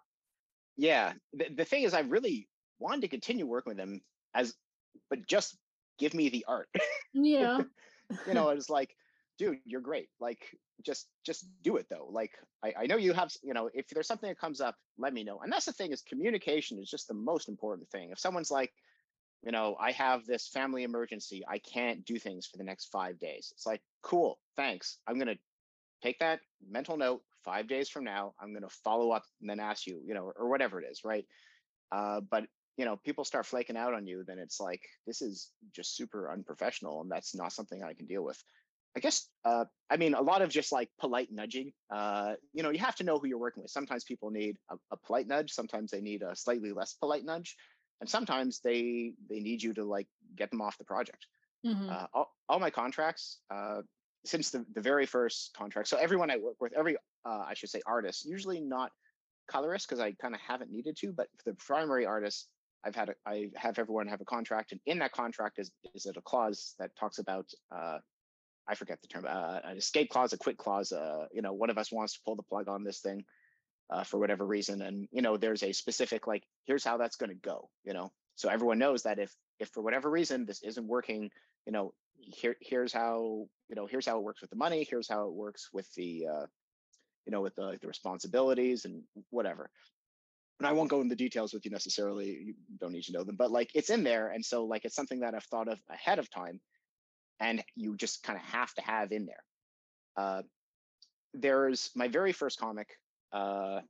[0.77, 2.49] Yeah, the, the thing is, I really
[2.79, 4.03] wanted to continue working with them
[4.35, 4.55] as,
[5.11, 5.57] but just
[5.99, 6.69] give me the art.
[7.15, 7.61] Yeah.
[8.27, 8.95] you know, it's like,
[9.39, 10.09] dude, you're great.
[10.21, 12.09] Like, just just do it though.
[12.11, 12.33] Like,
[12.63, 15.25] I, I know you have, you know, if there's something that comes up, let me
[15.25, 15.41] know.
[15.43, 18.11] And that's the thing is communication is just the most important thing.
[18.11, 18.73] If someone's like,
[19.43, 23.19] you know, I have this family emergency, I can't do things for the next five
[23.19, 23.53] days.
[23.55, 24.99] It's like, cool, thanks.
[25.07, 25.37] I'm gonna
[26.03, 27.23] take that mental note.
[27.45, 30.49] Five days from now, I'm gonna follow up and then ask you, you know, or
[30.49, 31.25] whatever it is, right?
[31.93, 32.45] Uh, but
[32.77, 36.31] you know, people start flaking out on you, then it's like this is just super
[36.31, 38.43] unprofessional, and that's not something I can deal with.
[38.97, 41.73] I guess, uh, I mean, a lot of just like polite nudging.
[41.91, 43.71] Uh, you know, you have to know who you're working with.
[43.71, 45.53] Sometimes people need a, a polite nudge.
[45.53, 47.57] Sometimes they need a slightly less polite nudge,
[48.01, 51.27] and sometimes they they need you to like get them off the project.
[51.65, 53.83] hmm Uh, all, all my contracts, uh,
[54.25, 57.71] since the, the very first contract, so everyone I work with, every uh, I should
[57.71, 58.93] say artist, usually not
[59.49, 62.49] colorist because I kind of haven't needed to, but the primary artists,
[62.87, 66.07] I've had a, I have everyone have a contract, and in that contract is is
[66.07, 67.99] it a clause that talks about uh,
[68.69, 70.93] I forget the term, uh, an escape clause, a quit clause.
[70.93, 73.25] Uh, you know, one of us wants to pull the plug on this thing
[73.91, 77.31] uh, for whatever reason, and you know, there's a specific like, here's how that's going
[77.31, 77.71] to go.
[77.85, 81.31] You know, so everyone knows that if if for whatever reason this isn't working,
[81.67, 85.09] you know, here here's how you know here's how it works with the money, here's
[85.09, 86.47] how it works with the uh,
[87.25, 89.71] you know with the the responsibilities and whatever.
[90.59, 92.27] And I won't go into the details with you necessarily.
[92.29, 94.95] You don't need to know them, but like it's in there, and so like it's
[94.95, 96.61] something that I've thought of ahead of time,
[97.41, 99.45] and you just kind of have to have in there.
[100.17, 100.43] Uh,
[101.35, 102.89] there's my very first comic
[103.33, 103.81] uh,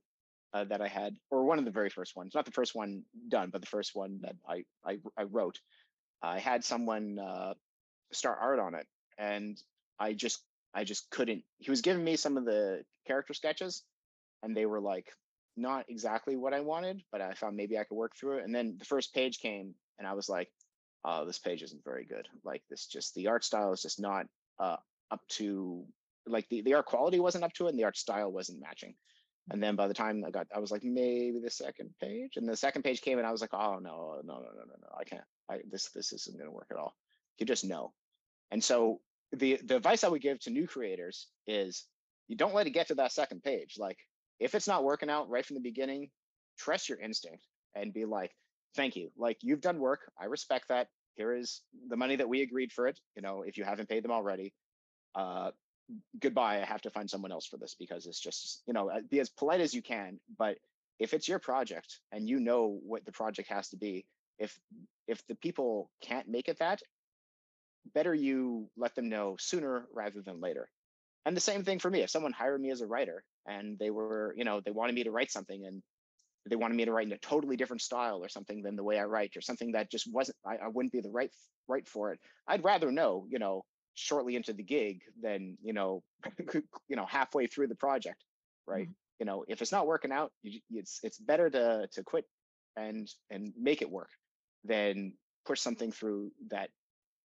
[0.53, 3.03] uh, that I had, or one of the very first ones, not the first one
[3.29, 5.61] done, but the first one that I I, I wrote.
[6.23, 7.55] I had someone uh,
[8.13, 8.87] start art on it,
[9.19, 9.57] and
[9.99, 10.43] I just
[10.75, 11.45] I just couldn't.
[11.59, 13.83] He was giving me some of the character sketches,
[14.43, 15.13] and they were like
[15.57, 18.45] not exactly what I wanted, but I found maybe I could work through it.
[18.45, 20.51] And then the first page came, and I was like,
[21.05, 22.29] "Oh, this page isn't very good.
[22.45, 24.27] Like this, just the art style is just not
[24.59, 24.77] uh,
[25.11, 25.85] up to
[26.27, 28.95] like the the art quality wasn't up to it, and the art style wasn't matching."
[29.51, 32.33] And then by the time I got, I was like, maybe the second page.
[32.37, 34.75] And the second page came, and I was like, oh no, no, no, no, no,
[34.81, 35.23] no, I can't.
[35.49, 36.97] I this this isn't going to work at all.
[37.39, 37.93] You just know.
[38.51, 39.01] And so
[39.33, 41.85] the the advice I would give to new creators is
[42.27, 43.77] you don't let it get to that second page.
[43.79, 43.99] Like
[44.41, 46.11] if it's not working out right from the beginning,
[46.59, 47.45] trust your instinct
[47.75, 48.33] and be like,
[48.75, 49.11] thank you.
[49.17, 50.01] Like you've done work.
[50.21, 50.89] I respect that.
[51.15, 52.99] Here is the money that we agreed for it.
[53.15, 54.53] You know, if you haven't paid them already,
[55.15, 55.51] uh,
[56.21, 56.61] goodbye.
[56.61, 59.21] I have to find someone else for this because it's just, you know, uh, be
[59.21, 60.21] as polite as you can.
[60.39, 60.59] But
[60.99, 64.05] if it's your project and you know what the project has to be,
[64.39, 64.59] if
[65.07, 66.83] if the people can't make it that,
[67.95, 70.69] better you let them know sooner rather than later.
[71.25, 72.03] And the same thing for me.
[72.03, 75.05] If someone hired me as a writer and they were, you know, they wanted me
[75.05, 75.83] to write something and
[76.49, 78.99] they wanted me to write in a totally different style or something than the way
[78.99, 81.31] I write or something that just wasn't I, I wouldn't be the right
[81.69, 82.21] right for it.
[82.47, 86.03] I'd rather know, you know, shortly into the gig than, you know,
[86.89, 88.23] you know, halfway through the project,
[88.67, 88.85] right?
[88.85, 88.93] Mm-hmm.
[89.19, 92.25] You know, if it's not working out, it's it's better to to quit
[92.77, 94.11] and and make it work
[94.65, 95.15] than
[95.47, 96.71] push something through that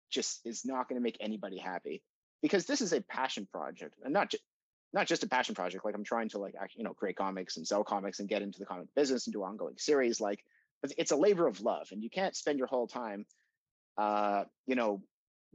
[0.10, 2.02] just is not going to make anybody happy
[2.42, 4.44] because this is a passion project and not just
[4.94, 7.68] not just a passion project like i'm trying to like you know create comics and
[7.68, 10.44] sell comics and get into the comic business and do ongoing series like
[10.98, 13.26] it's a labor of love and you can't spend your whole time
[13.98, 15.02] uh you know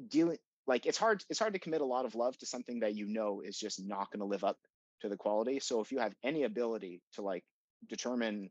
[0.09, 2.95] dealing like it's hard it's hard to commit a lot of love to something that
[2.95, 4.59] you know is just not going to live up
[5.01, 5.61] to the quality.
[5.61, 7.45] So if you have any ability to like
[7.89, 8.51] determine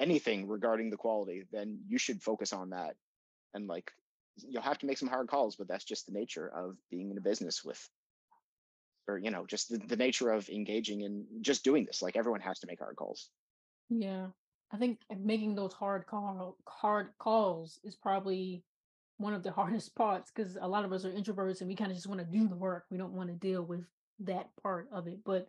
[0.00, 2.94] anything regarding the quality then you should focus on that.
[3.54, 3.90] And like
[4.36, 7.18] you'll have to make some hard calls, but that's just the nature of being in
[7.18, 7.88] a business with,
[9.08, 12.02] or you know, just the, the nature of engaging in just doing this.
[12.02, 13.30] Like everyone has to make hard calls.
[13.90, 14.26] Yeah,
[14.72, 18.62] I think making those hard call hard calls is probably
[19.16, 21.90] one of the hardest parts because a lot of us are introverts and we kind
[21.90, 22.84] of just want to do the work.
[22.90, 23.84] We don't want to deal with
[24.20, 25.18] that part of it.
[25.24, 25.48] But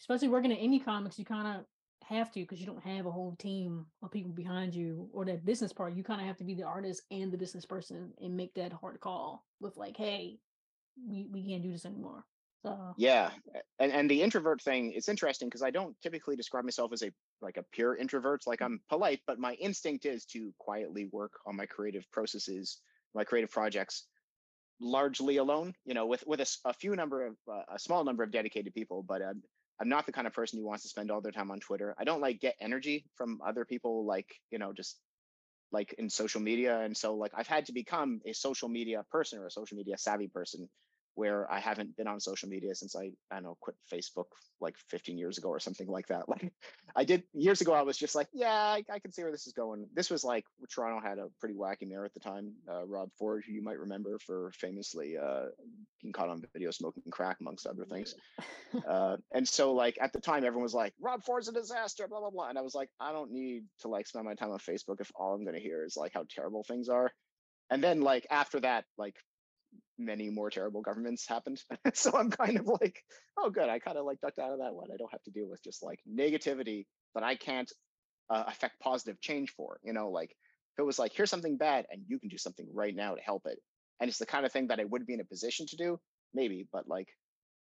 [0.00, 1.64] especially working in indie comics, you kind of
[2.04, 5.44] have to because you don't have a whole team of people behind you or that
[5.44, 5.94] business part.
[5.94, 8.72] You kind of have to be the artist and the business person and make that
[8.72, 10.38] hard call with like, hey,
[11.08, 12.24] we, we can't do this anymore.
[12.64, 13.32] So yeah,
[13.78, 17.12] and and the introvert thing, it's interesting because I don't typically describe myself as a
[17.40, 18.42] like a pure introvert.
[18.46, 22.80] Like I'm polite, but my instinct is to quietly work on my creative processes,
[23.14, 24.06] my creative projects,
[24.80, 25.74] largely alone.
[25.84, 28.74] You know, with with a, a few number of uh, a small number of dedicated
[28.74, 29.42] people, but um,
[29.80, 31.94] I'm not the kind of person who wants to spend all their time on Twitter.
[31.98, 35.00] I don't like get energy from other people, like, you know, just
[35.72, 36.80] like in social media.
[36.80, 39.98] And so, like, I've had to become a social media person or a social media
[39.98, 40.68] savvy person
[41.14, 44.26] where I haven't been on social media since I, I don't know, quit Facebook
[44.60, 46.24] like 15 years ago or something like that.
[46.32, 46.50] Like
[46.96, 49.46] I did years ago, I was just like, yeah, I, I can see where this
[49.46, 49.86] is going.
[49.92, 53.44] This was like Toronto had a pretty wacky mayor at the time, uh, Rob Ford,
[53.46, 55.48] who you might remember for famously uh,
[56.00, 58.14] being caught on video smoking crack, amongst other things.
[58.88, 62.20] uh, and so like at the time, everyone was like, Rob Ford's a disaster, blah,
[62.20, 62.48] blah, blah.
[62.48, 65.10] And I was like, I don't need to like spend my time on Facebook if
[65.14, 67.12] all I'm going to hear is like how terrible things are.
[67.68, 69.16] And then like after that, like
[70.04, 71.62] many more terrible governments happened.
[71.94, 73.02] so I'm kind of like,
[73.36, 73.68] oh, good.
[73.68, 74.88] I kind of like ducked out of that one.
[74.92, 77.70] I don't have to deal with just like negativity that I can't
[78.30, 79.78] uh, affect positive change for.
[79.82, 82.66] You know, like if it was like, here's something bad and you can do something
[82.72, 83.58] right now to help it.
[84.00, 86.00] And it's the kind of thing that I would be in a position to do,
[86.34, 87.08] maybe, but like,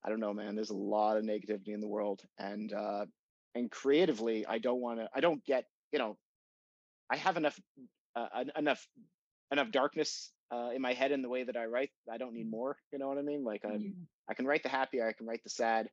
[0.05, 0.55] I don't know, man.
[0.55, 2.21] There's a lot of negativity in the world.
[2.39, 3.05] And, uh,
[3.53, 6.17] and creatively, I don't want to, I don't get, you know,
[7.11, 7.59] I have enough,
[8.15, 8.87] uh, enough,
[9.51, 11.91] enough darkness uh, in my head in the way that I write.
[12.11, 12.77] I don't need more.
[12.91, 13.43] You know what I mean?
[13.43, 13.79] Like I.
[14.29, 15.89] I can write the happy, I can write the sad.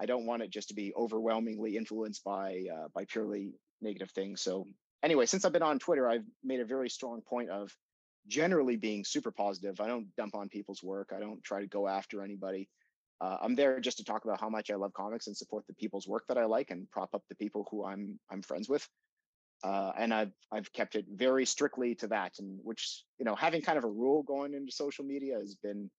[0.00, 4.40] I don't want it just to be overwhelmingly influenced by uh, by purely negative things.
[4.40, 4.66] So
[5.02, 7.70] anyway, since I've been on Twitter, I've made a very strong point of
[8.28, 9.80] generally being super positive.
[9.80, 11.12] I don't dump on people's work.
[11.14, 12.68] I don't try to go after anybody.
[13.20, 15.74] Uh, I'm there just to talk about how much I love comics and support the
[15.74, 18.88] people's work that I like and prop up the people who I'm I'm friends with.
[19.62, 23.62] Uh, and I've I've kept it very strictly to that, and which you know having
[23.62, 25.90] kind of a rule going into social media has been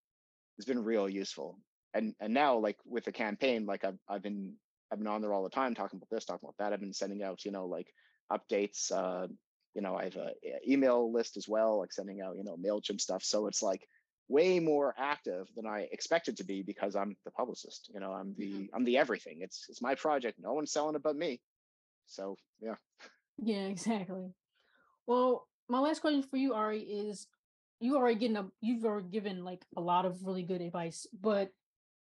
[0.58, 1.60] has been real useful.
[1.94, 4.54] And and now like with the campaign, like I've I've been
[4.92, 6.74] I've been on there all the time talking about this, talking about that.
[6.74, 7.88] I've been sending out you know like
[8.32, 8.92] updates.
[8.92, 9.28] Uh,
[9.74, 12.58] you know I have a, a email list as well, like sending out you know
[12.58, 13.24] Mailchimp stuff.
[13.24, 13.88] So it's like
[14.30, 17.90] way more active than I expected to be because I'm the publicist.
[17.94, 18.76] You know, I'm the mm-hmm.
[18.76, 19.40] I'm the everything.
[19.42, 20.38] It's it's my project.
[20.40, 21.42] No one's selling it but me.
[22.08, 22.76] So yeah.
[23.38, 24.34] Yeah, exactly.
[25.08, 27.28] Well, my last question for you, Ari, is
[27.80, 31.52] you already getting a you've already given like a lot of really good advice, but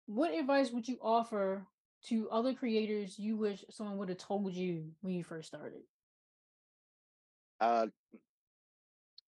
[0.07, 1.67] what advice would you offer
[2.07, 5.83] to other creators you wish someone would have told you when you first started?
[7.61, 7.87] Uh,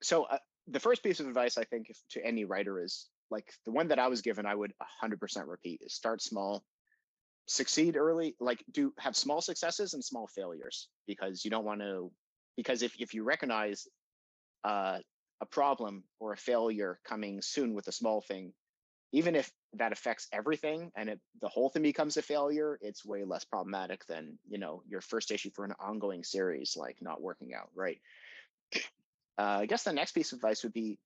[0.03, 3.73] so uh, the first piece of advice I think to any writer is like the
[3.73, 6.65] one that I was given, I would 100% repeat is start small,
[7.49, 12.13] succeed early, like do have small successes and small failures because you don't want to,
[12.57, 13.89] because if, if you recognize
[14.65, 14.99] uh,
[15.41, 18.53] a problem or a failure coming soon with a small thing,
[19.13, 23.25] even if that affects everything and it, the whole thing becomes a failure, it's way
[23.25, 27.55] less problematic than, you know, your first issue for an ongoing series, like not working
[27.55, 27.99] out, right?
[29.41, 30.99] Uh, I guess the next piece of advice would be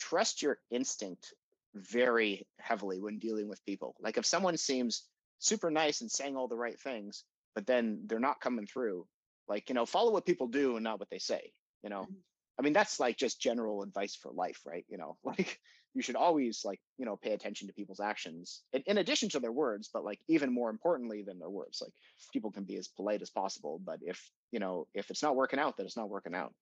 [0.00, 1.34] trust your instinct
[1.76, 3.94] very heavily when dealing with people.
[4.00, 5.04] Like if someone seems
[5.38, 9.06] super nice and saying all the right things, but then they're not coming through,
[9.48, 12.02] like, you know, follow what people do and not what they say, you know?
[12.02, 12.20] Mm-hmm.
[12.58, 14.84] I mean, that's like just general advice for life, right?
[14.88, 15.60] You know, like
[15.94, 19.40] you should always like, you know, pay attention to people's actions in, in addition to
[19.40, 21.92] their words, but like even more importantly than their words, like
[22.32, 25.58] people can be as polite as possible, but if, you know, if it's not working
[25.58, 26.52] out, then it's not working out.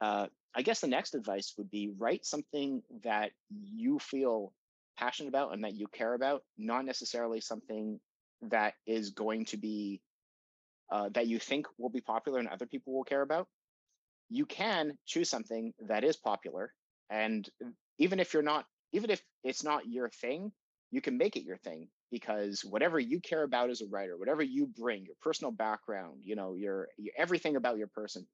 [0.00, 4.52] Uh, I guess the next advice would be write something that you feel
[4.98, 8.00] passionate about and that you care about, not necessarily something
[8.42, 10.00] that is going to be
[10.90, 13.46] uh, that you think will be popular and other people will care about.
[14.30, 16.72] You can choose something that is popular,
[17.10, 17.48] and
[17.98, 20.52] even if you're not, even if it's not your thing,
[20.90, 24.42] you can make it your thing because whatever you care about as a writer, whatever
[24.42, 28.26] you bring, your personal background, you know, your, your everything about your person,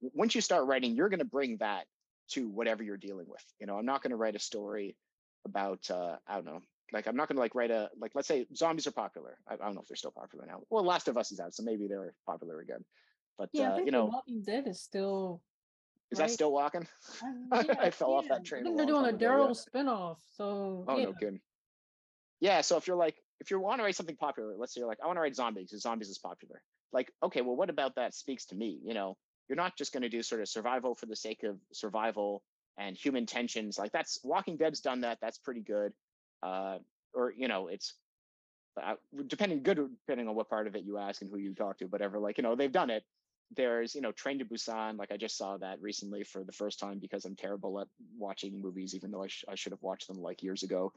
[0.00, 1.84] once you start writing, you're going to bring that
[2.30, 3.44] to whatever you're dealing with.
[3.60, 4.96] You know, I'm not going to write a story
[5.44, 6.60] about uh, I don't know,
[6.92, 9.38] like I'm not going to like write a like let's say zombies are popular.
[9.48, 10.60] I, I, don't know if they're still popular now.
[10.70, 12.84] Well, Last of Us is out, so maybe they're popular again.
[13.38, 15.42] But yeah, uh, you know, Walking Dead is still.
[16.10, 16.28] Is right?
[16.28, 16.86] that still walking?
[17.50, 18.16] Uh, yeah, I fell yeah.
[18.16, 18.76] off that train.
[18.76, 20.84] they're doing a Daryl spinoff, so.
[20.86, 21.04] Oh yeah.
[21.04, 21.40] no kidding.
[22.40, 24.88] Yeah, so if you're like, if you want to write something popular, let's say you're
[24.88, 26.60] like, I want to write zombies because zombies is popular.
[26.92, 28.78] Like, okay, well, what about that speaks to me?
[28.84, 29.16] You know,
[29.48, 32.42] you're not just going to do sort of survival for the sake of survival
[32.78, 33.78] and human tensions.
[33.78, 35.18] Like that's Walking Dead's done that.
[35.20, 35.92] That's pretty good.
[36.42, 36.78] Uh,
[37.14, 37.94] or you know, it's
[38.82, 38.94] uh,
[39.26, 41.86] depending good depending on what part of it you ask and who you talk to,
[41.86, 42.18] whatever.
[42.18, 43.04] Like you know, they've done it.
[43.54, 44.98] There's you know, Train to Busan.
[44.98, 48.60] Like I just saw that recently for the first time because I'm terrible at watching
[48.60, 50.92] movies, even though I, sh- I should have watched them like years ago.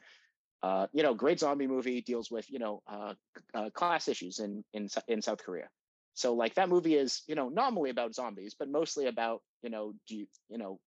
[0.64, 3.14] Uh, you know, great zombie movie deals with you know uh,
[3.54, 5.70] uh, class issues in in in South Korea.
[6.16, 9.94] So like that movie is, you know, normally about zombies, but mostly about, you know,
[10.08, 10.80] do you, you know,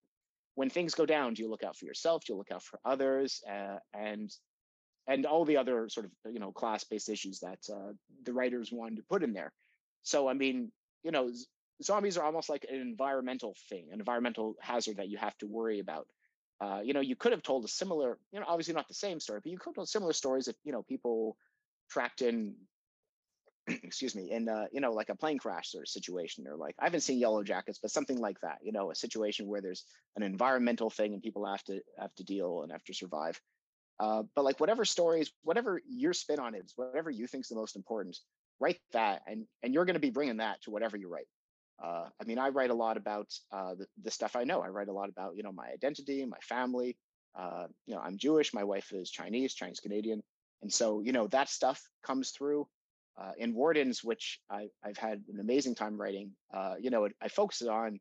[0.59, 2.25] when things go down, do you look out for yourself?
[2.25, 3.41] Do you look out for others?
[3.49, 4.29] Uh, and
[5.07, 7.93] and all the other sort of you know class-based issues that uh,
[8.25, 9.53] the writers wanted to put in there.
[10.03, 10.73] So I mean,
[11.05, 11.47] you know, z-
[11.81, 15.79] zombies are almost like an environmental thing, an environmental hazard that you have to worry
[15.79, 16.09] about.
[16.61, 19.21] Uh, you know, you could have told a similar, you know, obviously not the same
[19.21, 21.37] story, but you could have told similar stories if you know people
[21.89, 22.57] tracked in
[23.83, 26.75] excuse me, in uh, you know, like a plane crash sort of situation, or like
[26.79, 28.59] I haven't seen Yellow Jackets, but something like that.
[28.63, 29.85] You know, a situation where there's
[30.17, 33.41] an environmental thing and people have to have to deal and have to survive.
[34.01, 37.49] Uh, but like whatever stories, whatever your spin on it is, whatever you think is
[37.49, 38.17] the most important,
[38.61, 41.27] write that, and and you're going to be bringing that to whatever you write.
[41.83, 44.61] Uh, I mean, I write a lot about uh, the, the stuff I know.
[44.61, 46.97] I write a lot about you know my identity, my family.
[47.39, 48.55] Uh, you know, I'm Jewish.
[48.55, 50.23] My wife is Chinese, Chinese Canadian,
[50.63, 52.67] and so you know that stuff comes through
[53.21, 57.29] uh, in Wardens, which I, have had an amazing time writing, uh, you know, I
[57.29, 58.01] focus on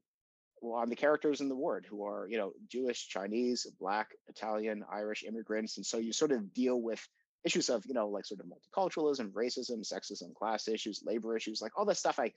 [0.62, 4.84] well, on the characters in the ward who are, you know, Jewish, Chinese, Black, Italian,
[4.92, 7.06] Irish immigrants, and so you sort of deal with
[7.44, 11.78] issues of, you know, like sort of multiculturalism, racism, sexism, class issues, labor issues, like
[11.78, 12.20] all that stuff.
[12.20, 12.32] I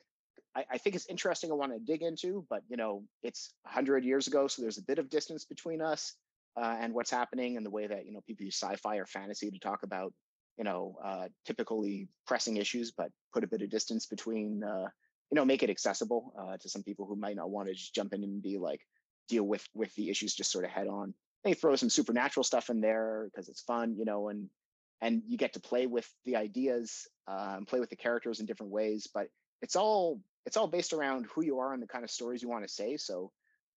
[0.54, 1.50] I, I think it's interesting.
[1.50, 4.82] I want to dig into, but you know, it's hundred years ago, so there's a
[4.82, 6.14] bit of distance between us
[6.56, 9.50] uh, and what's happening, and the way that you know people use sci-fi or fantasy
[9.50, 10.12] to talk about
[10.58, 14.88] you know, uh, typically pressing issues, but put a bit of distance between uh,
[15.30, 17.94] you know make it accessible uh, to some people who might not want to just
[17.94, 18.80] jump in and be like
[19.28, 21.14] deal with with the issues just sort of head on.
[21.44, 24.48] They throw some supernatural stuff in there because it's fun, you know, and
[25.00, 28.46] and you get to play with the ideas uh, and play with the characters in
[28.46, 29.08] different ways.
[29.12, 29.28] But
[29.62, 32.48] it's all it's all based around who you are and the kind of stories you
[32.48, 32.96] want to say.
[32.96, 33.30] So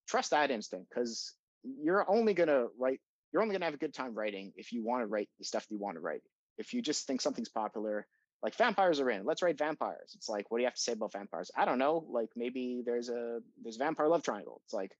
[0.07, 2.99] trust that instinct because you're only gonna write
[3.31, 5.65] you're only gonna have a good time writing if you want to write the stuff
[5.69, 6.21] you want to write.
[6.57, 8.07] If you just think something's popular,
[8.41, 10.13] like vampires are in, let's write vampires.
[10.15, 11.51] It's like, what do you have to say about vampires?
[11.55, 12.05] I don't know.
[12.09, 14.61] Like maybe there's a there's a vampire love triangle.
[14.65, 14.95] It's like,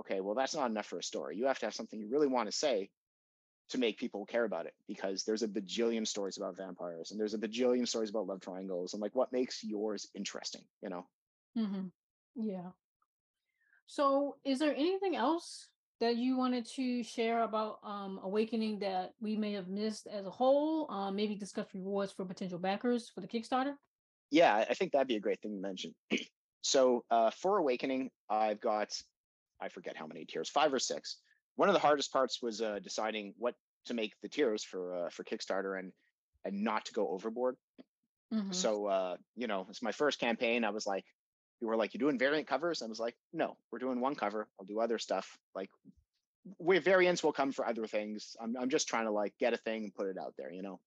[0.00, 1.36] okay, well that's not enough for a story.
[1.36, 2.90] You have to have something you really want to say
[3.70, 7.34] to make people care about it because there's a bajillion stories about vampires and there's
[7.34, 11.06] a bajillion stories about love triangles and like what makes yours interesting, you know?
[11.54, 11.88] hmm
[12.34, 12.72] Yeah.
[13.86, 15.70] So, is there anything else
[16.04, 20.30] that you wanted to share about um, Awakening that we may have missed as a
[20.30, 20.90] whole?
[20.90, 23.76] Um, maybe discuss rewards for potential backers for the Kickstarter?
[24.30, 25.94] Yeah, I think that'd be a great thing to mention.
[26.62, 28.90] so uh, for Awakening, I've got
[29.60, 31.22] I forget how many tiers, five or six.
[31.56, 33.54] One of the hardest parts was uh, deciding what
[33.86, 35.92] to make the tiers for uh, for Kickstarter and
[36.44, 37.56] and not to go overboard.
[38.30, 40.64] hmm So uh, you know, it's my first campaign.
[40.64, 41.04] I was like,
[41.64, 42.82] you were like, you doing variant covers?
[42.82, 44.46] I was like, no, we're doing one cover.
[44.60, 45.38] I'll do other stuff.
[45.54, 45.70] Like,
[46.58, 48.36] where variants will come for other things.
[48.38, 50.60] I'm I'm just trying to like get a thing and put it out there, you
[50.60, 50.78] know.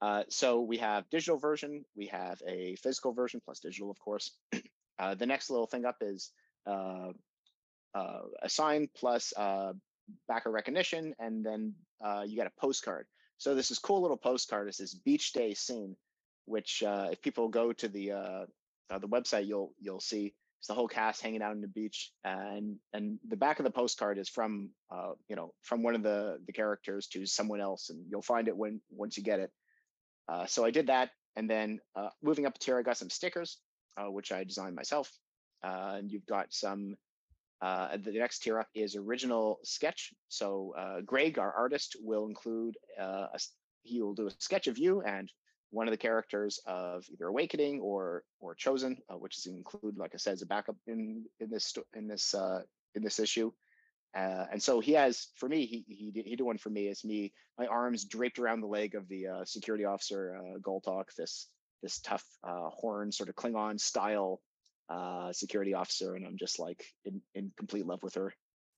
[0.00, 4.32] Uh, so we have digital version, we have a physical version plus digital, of course.
[4.98, 6.30] Uh, the next little thing up is
[6.66, 7.08] uh,
[7.94, 9.72] uh, a sign plus uh,
[10.28, 11.74] backer recognition, and then
[12.04, 13.06] uh, you get a postcard.
[13.38, 14.68] So this is cool little postcard.
[14.68, 15.96] This is beach day scene,
[16.44, 18.12] which if people go to the
[18.92, 22.12] uh, the website, you'll you'll see it's the whole cast hanging out on the beach,
[22.24, 26.02] and and the back of the postcard is from uh, you know from one of
[26.02, 29.50] the the characters to someone else, and you'll find it when once you get it.
[30.28, 33.10] Uh, so I did that, and then uh, moving up a tier, I got some
[33.10, 33.58] stickers,
[33.96, 35.10] uh, which I designed myself.
[35.64, 36.96] Uh, and you've got some
[37.62, 40.12] uh, the next tier up is original sketch.
[40.28, 43.38] So uh, Greg, our artist, will include uh, a,
[43.84, 45.30] he will do a sketch of you and
[45.72, 50.14] one of the characters of either Awakening or or Chosen, uh, which is included, like
[50.14, 52.60] I said, as a backup in in this in this uh,
[52.94, 53.50] in this issue.
[54.14, 56.88] Uh, and so he has, for me, he he did, he did one for me.
[56.88, 61.14] It's me, my arms draped around the leg of the uh, security officer, uh, Goltok,
[61.16, 61.48] this
[61.82, 64.40] this tough uh, horn sort of Klingon style
[64.90, 68.34] uh, security officer, and I'm just like in, in complete love with her,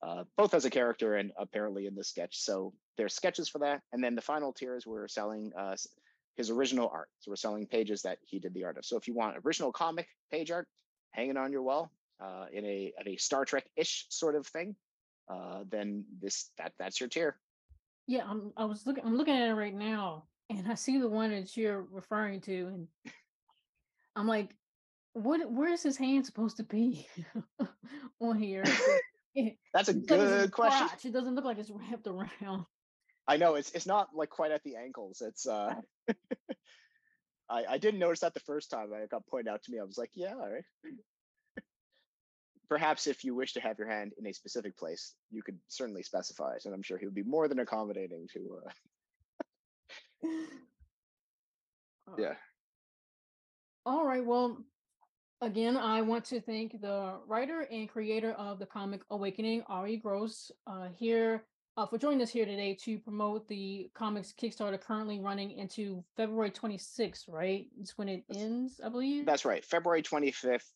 [0.07, 2.39] uh, both as a character and apparently in the sketch.
[2.39, 5.75] So there's sketches for that, and then the final tiers we're selling uh,
[6.37, 7.09] his original art.
[7.21, 8.85] So we're selling pages that he did the art of.
[8.85, 10.67] So if you want original comic page art
[11.13, 14.75] hanging on your wall uh, in a at a Star Trek ish sort of thing,
[15.29, 17.37] uh, then this that that's your tier.
[18.07, 18.53] Yeah, I'm.
[18.57, 19.05] I was looking.
[19.05, 22.67] I'm looking at it right now, and I see the one that you're referring to,
[22.67, 22.89] and
[24.17, 24.55] I'm like,
[25.15, 25.51] what?
[25.51, 27.07] Where is his hand supposed to be
[28.21, 28.65] on here?
[29.73, 30.89] That's a looks like it's in the good question.
[30.89, 31.05] crotch.
[31.05, 32.67] It doesn't look like it's wrapped around.
[33.27, 35.23] I know it's it's not like quite at the ankles.
[35.25, 35.75] It's uh
[37.51, 39.79] I, I didn't notice that the first time I got pointed out to me.
[39.79, 40.65] I was like, yeah, all right.
[42.69, 46.03] Perhaps if you wish to have your hand in a specific place, you could certainly
[46.03, 48.61] specify it, and I'm sure he would be more than accommodating to.
[50.25, 50.29] Uh,
[52.07, 52.35] Uh, yeah,
[53.87, 54.23] All right.
[54.23, 54.59] Well,
[55.41, 60.51] again, I want to thank the writer and creator of the comic Awakening, Ari Gross,
[60.67, 61.45] uh, here
[61.77, 66.51] uh, for joining us here today to promote the comics Kickstarter currently running into February
[66.51, 67.67] 26th, right?
[67.81, 69.27] It's when it That's- ends, I believe.
[69.27, 69.65] that's right.
[69.65, 70.71] February 25th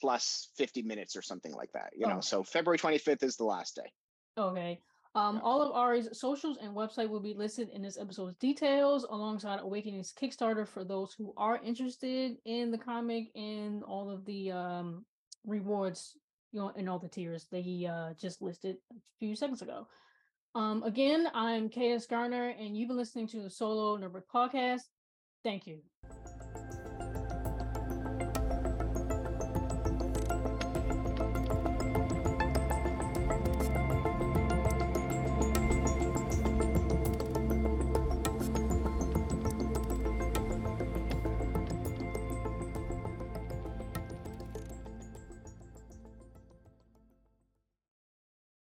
[0.00, 1.92] plus 50 minutes or something like that.
[1.96, 3.92] You know, Oh, so February 25th is the last day.
[4.36, 4.80] okay.
[5.14, 5.42] Um, Yeah.
[5.42, 10.10] all of Ari's socials and website will be listed in this episode's details alongside Awakening's
[10.12, 15.04] Kickstarter for those who are interested in the comic and all of the um,
[15.44, 16.16] rewards,
[16.52, 19.86] you know, and all the tiers that he uh, just listed a few seconds ago.
[20.54, 24.82] Um, again, I'm KS Garner, and you've been listening to the Solo Nerd Podcast.
[25.42, 25.80] Thank you.